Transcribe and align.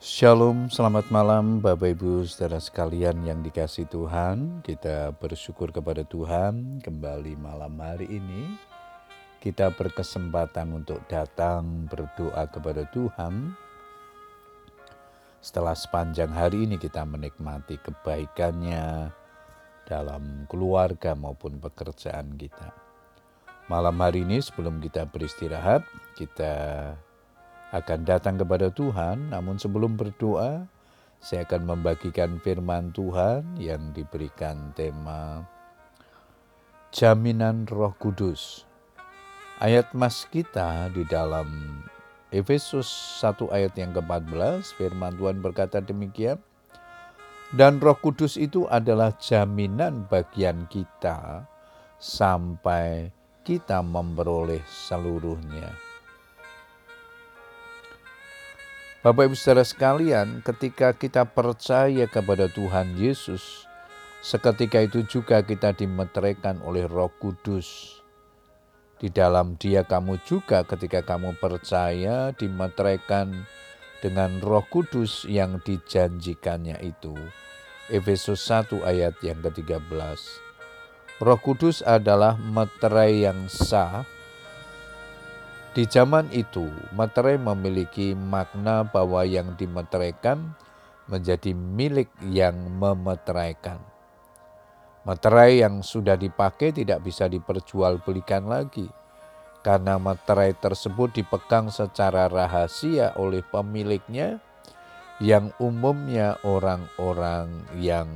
Shalom, 0.00 0.72
selamat 0.72 1.12
malam 1.12 1.60
Bapak 1.60 1.92
Ibu 1.92 2.24
saudara 2.24 2.56
sekalian 2.56 3.20
yang 3.20 3.44
dikasih 3.44 3.84
Tuhan. 3.84 4.64
Kita 4.64 5.12
bersyukur 5.12 5.76
kepada 5.76 6.08
Tuhan 6.08 6.80
kembali 6.80 7.36
malam 7.36 7.76
hari 7.76 8.08
ini. 8.08 8.56
Kita 9.44 9.68
berkesempatan 9.76 10.72
untuk 10.72 11.04
datang 11.04 11.84
berdoa 11.84 12.48
kepada 12.48 12.88
Tuhan. 12.88 13.52
Setelah 15.44 15.76
sepanjang 15.76 16.32
hari 16.32 16.64
ini 16.64 16.80
kita 16.80 17.04
menikmati 17.04 17.76
kebaikannya 17.76 19.12
dalam 19.84 20.48
keluarga 20.48 21.12
maupun 21.12 21.60
pekerjaan 21.60 22.40
kita. 22.40 22.72
Malam 23.68 24.00
hari 24.00 24.24
ini 24.24 24.40
sebelum 24.40 24.80
kita 24.80 25.04
beristirahat, 25.12 25.84
kita 26.16 26.88
akan 27.70 28.02
datang 28.02 28.34
kepada 28.34 28.74
Tuhan, 28.74 29.30
namun 29.30 29.54
sebelum 29.54 29.94
berdoa, 29.94 30.66
saya 31.22 31.46
akan 31.46 31.76
membagikan 31.76 32.42
firman 32.42 32.90
Tuhan 32.90 33.60
yang 33.60 33.94
diberikan 33.94 34.74
tema 34.74 35.46
Jaminan 36.90 37.70
Roh 37.70 37.94
Kudus. 37.94 38.66
Ayat 39.62 39.92
mas 39.94 40.26
kita 40.26 40.90
di 40.90 41.06
dalam 41.06 41.46
Efesus 42.32 42.88
1 43.22 43.52
ayat 43.54 43.76
yang 43.78 43.94
ke-14, 43.94 44.74
firman 44.74 45.14
Tuhan 45.14 45.38
berkata 45.38 45.78
demikian, 45.78 46.40
dan 47.54 47.78
Roh 47.78 47.98
Kudus 47.98 48.38
itu 48.38 48.66
adalah 48.66 49.14
jaminan 49.18 50.06
bagian 50.10 50.66
kita 50.66 51.46
sampai 51.98 53.10
kita 53.42 53.82
memperoleh 53.82 54.62
seluruhnya. 54.66 55.89
Bapak 59.00 59.32
Ibu 59.32 59.36
saudara 59.36 59.64
sekalian, 59.64 60.44
ketika 60.44 60.92
kita 60.92 61.24
percaya 61.24 62.04
kepada 62.04 62.52
Tuhan 62.52 63.00
Yesus, 63.00 63.64
seketika 64.20 64.76
itu 64.84 65.00
juga 65.08 65.40
kita 65.40 65.72
dimeteraikan 65.72 66.60
oleh 66.60 66.84
Roh 66.84 67.08
Kudus. 67.16 67.96
Di 69.00 69.08
dalam 69.08 69.56
Dia 69.56 69.88
kamu 69.88 70.20
juga 70.28 70.68
ketika 70.68 71.00
kamu 71.00 71.32
percaya 71.40 72.36
dimeteraikan 72.36 73.48
dengan 74.04 74.36
Roh 74.44 74.68
Kudus 74.68 75.24
yang 75.24 75.64
dijanjikannya 75.64 76.76
itu. 76.84 77.16
Efesus 77.88 78.44
1 78.52 78.84
ayat 78.84 79.16
yang 79.24 79.40
ke-13. 79.40 80.20
Roh 81.24 81.40
Kudus 81.40 81.80
adalah 81.80 82.36
meterai 82.36 83.24
yang 83.24 83.48
sah 83.48 84.04
di 85.70 85.86
zaman 85.86 86.26
itu, 86.34 86.66
materai 86.98 87.38
memiliki 87.38 88.10
makna 88.18 88.82
bahwa 88.82 89.22
yang 89.22 89.54
dimeteraikan 89.54 90.58
menjadi 91.06 91.54
milik 91.54 92.10
yang 92.26 92.58
memeteraikan. 92.78 93.78
Materai 95.06 95.62
yang 95.62 95.80
sudah 95.86 96.18
dipakai 96.18 96.74
tidak 96.74 97.06
bisa 97.06 97.30
diperjualbelikan 97.30 98.50
lagi 98.50 98.90
karena 99.62 99.96
materai 99.96 100.58
tersebut 100.58 101.14
dipegang 101.14 101.70
secara 101.70 102.26
rahasia 102.26 103.14
oleh 103.16 103.40
pemiliknya 103.46 104.42
yang 105.20 105.52
umumnya 105.60 106.40
orang-orang 106.42 107.64
yang 107.76 108.08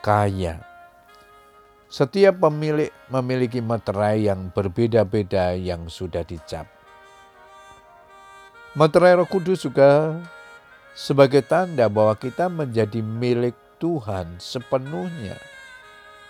kaya. 0.00 0.75
Setiap 1.96 2.44
pemilik 2.44 2.92
memiliki 3.08 3.64
materai 3.64 4.28
yang 4.28 4.52
berbeda-beda 4.52 5.56
yang 5.56 5.88
sudah 5.88 6.28
dicap. 6.28 6.68
Materai 8.76 9.16
Roh 9.16 9.24
Kudus 9.24 9.64
juga 9.64 10.12
sebagai 10.92 11.40
tanda 11.40 11.88
bahwa 11.88 12.12
kita 12.20 12.52
menjadi 12.52 13.00
milik 13.00 13.56
Tuhan 13.80 14.36
sepenuhnya. 14.36 15.40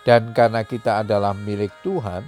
Dan 0.06 0.30
karena 0.30 0.62
kita 0.62 1.02
adalah 1.02 1.34
milik 1.34 1.74
Tuhan, 1.82 2.22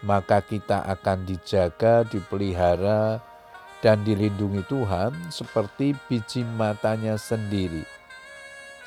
maka 0.00 0.40
kita 0.40 0.88
akan 0.88 1.28
dijaga, 1.28 2.08
dipelihara, 2.08 3.20
dan 3.84 4.00
dilindungi 4.08 4.64
Tuhan 4.64 5.12
seperti 5.28 5.92
biji 6.08 6.48
matanya 6.56 7.20
sendiri. 7.20 7.84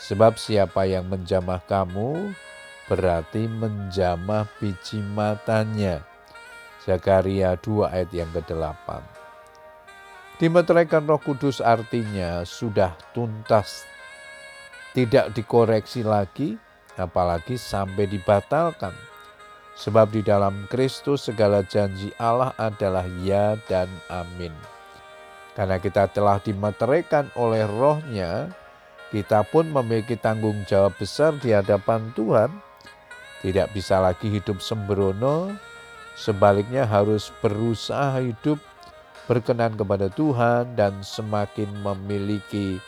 Sebab 0.01 0.41
siapa 0.41 0.89
yang 0.89 1.05
menjamah 1.05 1.61
kamu, 1.69 2.33
berarti 2.87 3.45
menjamah 3.45 4.47
biji 4.57 5.03
matanya. 5.03 6.01
Zakaria 6.87 7.59
2 7.59 7.91
ayat 7.91 8.11
yang 8.15 8.31
ke-8. 8.31 9.03
Dimeteraikan 10.39 11.03
roh 11.03 11.19
kudus 11.19 11.59
artinya 11.59 12.47
sudah 12.47 12.95
tuntas, 13.11 13.83
tidak 14.95 15.35
dikoreksi 15.35 16.05
lagi, 16.07 16.55
apalagi 16.95 17.59
sampai 17.59 18.07
dibatalkan. 18.07 18.95
Sebab 19.77 20.09
di 20.09 20.25
dalam 20.25 20.65
Kristus 20.71 21.29
segala 21.29 21.61
janji 21.61 22.09
Allah 22.17 22.55
adalah 22.57 23.05
ya 23.21 23.59
dan 23.69 23.91
amin. 24.09 24.53
Karena 25.53 25.81
kita 25.81 26.05
telah 26.13 26.37
dimeteraikan 26.37 27.33
oleh 27.33 27.65
rohnya, 27.65 28.49
kita 29.09 29.41
pun 29.41 29.69
memiliki 29.73 30.13
tanggung 30.17 30.65
jawab 30.69 30.93
besar 31.01 31.33
di 31.41 31.49
hadapan 31.49 32.13
Tuhan 32.13 32.66
tidak 33.45 33.69
bisa 33.73 34.01
lagi 34.01 34.33
hidup 34.33 34.57
sembrono, 34.63 35.53
sebaliknya 36.17 36.89
harus 36.89 37.29
berusaha 37.39 38.17
hidup 38.17 38.57
berkenan 39.29 39.77
kepada 39.77 40.09
Tuhan 40.09 40.73
dan 40.73 41.03
semakin 41.05 41.69
memiliki 41.83 42.81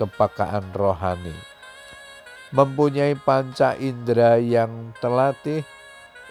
kepakaan 0.00 0.64
rohani. 0.72 1.34
Mempunyai 2.50 3.14
panca 3.14 3.78
indera 3.78 4.40
yang 4.40 4.90
terlatih 4.98 5.62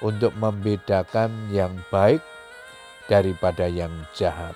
untuk 0.03 0.36
membedakan 0.36 1.31
yang 1.53 1.72
baik 1.94 2.19
daripada 3.07 3.68
yang 3.69 3.91
jahat. 4.16 4.56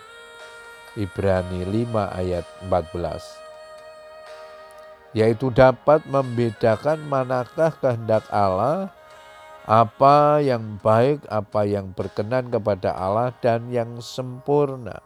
Ibrani 0.93 1.65
5 1.65 1.89
ayat 2.19 2.45
14 2.69 3.43
yaitu 5.13 5.53
dapat 5.53 6.01
membedakan 6.09 6.97
manakah 7.05 7.69
kehendak 7.77 8.25
Allah 8.33 8.89
apa 9.63 10.43
yang 10.43 10.75
baik, 10.83 11.23
apa 11.31 11.63
yang 11.63 11.95
berkenan 11.95 12.51
kepada 12.51 12.91
Allah 12.91 13.31
dan 13.39 13.71
yang 13.71 14.03
sempurna. 14.03 14.99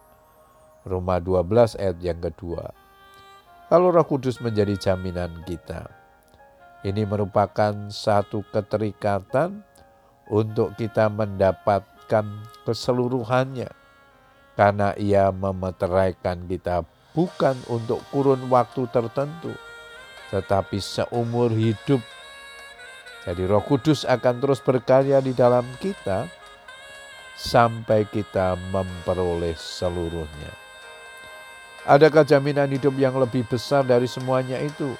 Roma 0.82 1.22
12 1.22 1.78
ayat 1.78 1.98
yang 2.02 2.18
kedua. 2.18 2.74
Kalau 3.70 3.94
Roh 3.94 4.08
Kudus 4.08 4.42
menjadi 4.42 4.74
jaminan 4.80 5.44
kita, 5.46 5.92
ini 6.88 7.06
merupakan 7.06 7.92
satu 7.92 8.42
keterikatan 8.50 9.62
untuk 10.32 10.74
kita 10.80 11.12
mendapatkan 11.12 12.26
keseluruhannya. 12.66 13.70
Karena 14.58 14.98
ia 14.98 15.30
memeteraikan 15.30 16.50
kita 16.50 16.82
bukan 17.14 17.54
untuk 17.70 18.02
kurun 18.10 18.50
waktu 18.50 18.90
tertentu, 18.90 19.54
tetapi 20.34 20.82
seumur 20.82 21.54
hidup 21.54 22.02
jadi 23.28 23.44
Roh 23.44 23.60
Kudus 23.60 24.08
akan 24.08 24.40
terus 24.40 24.64
berkarya 24.64 25.20
di 25.20 25.36
dalam 25.36 25.68
kita 25.84 26.32
sampai 27.36 28.08
kita 28.08 28.56
memperoleh 28.72 29.52
seluruhnya. 29.60 30.56
Adakah 31.84 32.24
jaminan 32.24 32.72
hidup 32.72 32.96
yang 32.96 33.20
lebih 33.20 33.44
besar 33.44 33.84
dari 33.84 34.08
semuanya 34.08 34.64
itu? 34.64 34.96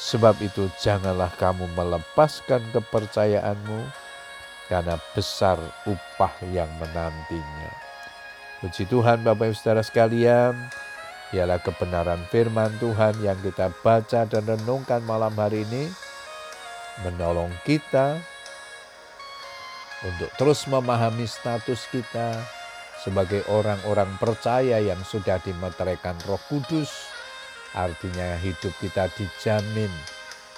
Sebab 0.00 0.40
itu 0.40 0.72
janganlah 0.80 1.28
kamu 1.36 1.68
melepaskan 1.76 2.64
kepercayaanmu 2.72 3.80
karena 4.72 4.96
besar 5.12 5.60
upah 5.84 6.32
yang 6.56 6.72
menantinya. 6.80 7.72
Puji 8.64 8.88
Tuhan 8.88 9.20
Bapak 9.20 9.52
Ibu 9.52 9.56
Saudara 9.60 9.84
sekalian, 9.84 10.56
ialah 11.36 11.60
kebenaran 11.60 12.24
firman 12.32 12.72
Tuhan 12.80 13.20
yang 13.20 13.36
kita 13.44 13.68
baca 13.84 14.24
dan 14.24 14.44
renungkan 14.48 15.04
malam 15.04 15.36
hari 15.36 15.68
ini 15.68 15.92
menolong 17.00 17.50
kita 17.64 18.20
untuk 20.04 20.30
terus 20.36 20.68
memahami 20.68 21.24
status 21.24 21.88
kita 21.88 22.36
sebagai 23.02 23.42
orang-orang 23.50 24.14
percaya 24.20 24.78
yang 24.78 25.00
sudah 25.02 25.40
dimeteraikan 25.42 26.14
Roh 26.28 26.40
Kudus. 26.46 26.90
Artinya 27.72 28.36
hidup 28.36 28.70
kita 28.84 29.08
dijamin, 29.16 29.88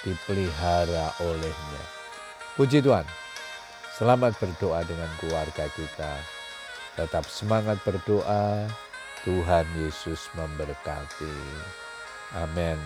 dipelihara 0.02 1.14
olehnya. 1.22 1.84
Puji 2.58 2.82
Tuhan. 2.82 3.06
Selamat 3.94 4.34
berdoa 4.42 4.82
dengan 4.82 5.06
keluarga 5.22 5.70
kita. 5.70 6.12
Tetap 6.98 7.30
semangat 7.30 7.78
berdoa. 7.86 8.66
Tuhan 9.22 9.64
Yesus 9.78 10.28
memberkati. 10.36 11.36
Amin. 12.34 12.76